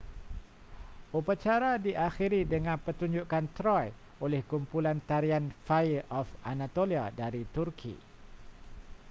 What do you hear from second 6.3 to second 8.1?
anatolia dari turki